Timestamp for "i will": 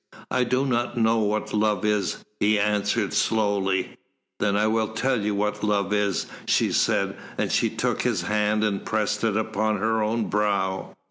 4.57-4.87